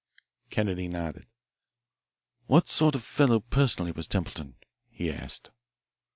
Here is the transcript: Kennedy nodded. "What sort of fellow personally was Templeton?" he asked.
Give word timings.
Kennedy 0.49 0.87
nodded. 0.87 1.27
"What 2.47 2.67
sort 2.67 2.95
of 2.95 3.03
fellow 3.03 3.39
personally 3.39 3.91
was 3.91 4.07
Templeton?" 4.07 4.55
he 4.89 5.11
asked. 5.11 5.51